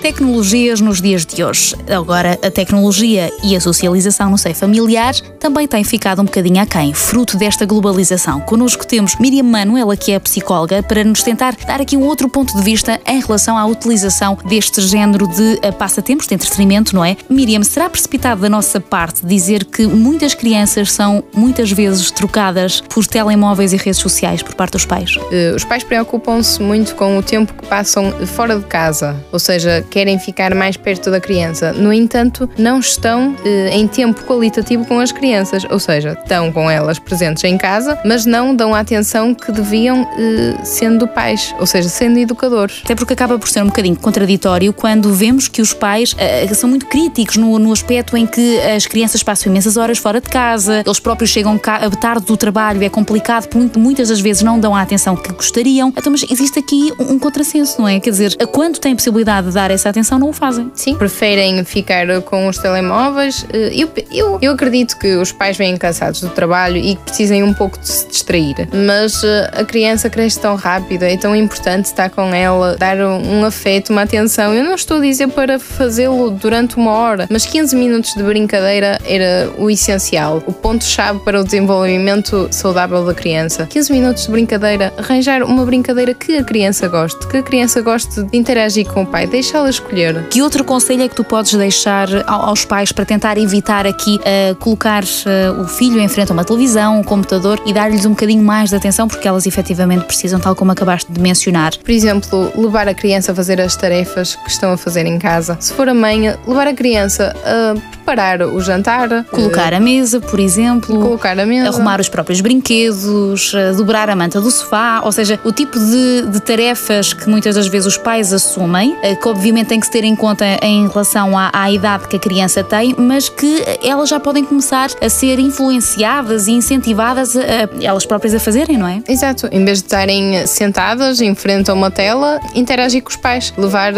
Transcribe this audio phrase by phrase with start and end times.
[0.00, 1.74] Tecnologias nos dias de hoje.
[1.88, 6.92] Agora, a tecnologia e a socialização no seio familiar também têm ficado um bocadinho aquém,
[6.92, 8.40] fruto desta globalização.
[8.40, 12.56] Connosco temos Miriam Manuela, que é psicóloga, para nos tentar dar aqui um outro ponto
[12.56, 17.16] de vista em relação à utilização deste género de eh, passatempos, de entretenimento, não é?
[17.28, 23.06] Miriam, será precipitado da nossa parte dizer que muitas crianças são muitas vezes trocadas por
[23.06, 25.16] telemóveis e redes sociais por parte dos pais?
[25.32, 29.75] Eh, os pais preocupam-se muito com o tempo que passam fora de casa, ou seja,
[29.82, 31.72] querem ficar mais perto da criança.
[31.72, 36.70] No entanto, não estão eh, em tempo qualitativo com as crianças, ou seja, estão com
[36.70, 41.66] elas presentes em casa, mas não dão a atenção que deviam eh, sendo pais, ou
[41.66, 42.82] seja, sendo educadores.
[42.84, 46.68] Até porque acaba por ser um bocadinho contraditório quando vemos que os pais eh, são
[46.68, 50.82] muito críticos no, no aspecto em que as crianças passam imensas horas fora de casa,
[50.84, 55.16] eles próprios chegam tarde do trabalho, é complicado, muitas das vezes não dão a atenção
[55.16, 55.92] que gostariam.
[55.96, 57.98] Então, mas existe aqui um, um contrassenso, não é?
[57.98, 60.70] Quer dizer, a quanto tem possibilidade de dar essa atenção, não o fazem.
[60.74, 63.46] Sim, preferem ficar com os telemóveis.
[63.52, 67.42] Eh, eu, eu, eu acredito que os pais vêm cansados do trabalho e que precisem
[67.42, 71.86] um pouco de se distrair, mas eh, a criança cresce tão rápido, é tão importante
[71.86, 74.54] estar com ela, dar um afeto, uma atenção.
[74.54, 78.98] Eu não estou a dizer para fazê-lo durante uma hora, mas 15 minutos de brincadeira
[79.04, 83.66] era o essencial, o ponto-chave para o desenvolvimento saudável da criança.
[83.66, 88.22] 15 minutos de brincadeira, arranjar uma brincadeira que a criança goste, que a criança goste
[88.22, 90.24] de interagir com o pai, deixá-la escolher.
[90.28, 94.54] Que outro conselho é que tu podes deixar aos pais para tentar evitar aqui uh,
[94.56, 98.42] colocar uh, o filho em frente a uma televisão, um computador e dar-lhes um bocadinho
[98.42, 101.76] mais de atenção porque elas efetivamente precisam, tal como acabaste de mencionar?
[101.78, 105.56] Por exemplo, levar a criança a fazer as tarefas que estão a fazer em casa.
[105.60, 110.38] Se for a mãe, levar a criança a preparar o jantar, colocar a mesa, por
[110.38, 115.40] exemplo, colocar a mesa, arrumar os próprios brinquedos, dobrar a manta do sofá, ou seja,
[115.44, 119.66] o tipo de, de tarefas que muitas das vezes os pais assumem, eh, que obviamente
[119.66, 122.94] tem que se ter em conta em relação à, à idade que a criança tem,
[122.96, 128.34] mas que elas já podem começar a ser influenciadas e incentivadas a, a, elas próprias
[128.34, 129.02] a fazerem, não é?
[129.06, 129.46] Exato.
[129.52, 133.92] Em vez de estarem sentadas em frente a uma tela, interagir com os pais, levar
[133.92, 133.96] uh,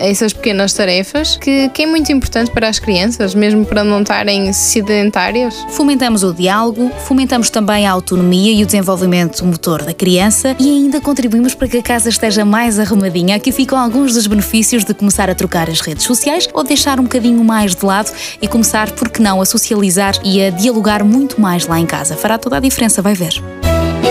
[0.00, 4.52] essas pequenas tarefas que, que é muito importante para as crianças mesmo para não estarem
[4.52, 5.54] sedentárias?
[5.70, 11.00] Fomentamos o diálogo, fomentamos também a autonomia e o desenvolvimento motor da criança e ainda
[11.00, 13.36] contribuímos para que a casa esteja mais arrumadinha.
[13.36, 17.02] Aqui ficam alguns dos benefícios de começar a trocar as redes sociais ou deixar um
[17.02, 18.10] bocadinho mais de lado
[18.40, 22.16] e começar, por que não, a socializar e a dialogar muito mais lá em casa.
[22.16, 23.34] Fará toda a diferença, vai ver.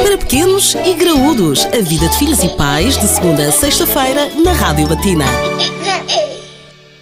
[0.03, 4.53] Para pequenos e graúdos, a vida de filhos e pais, de segunda a sexta-feira, na
[4.53, 5.25] Rádio Batina.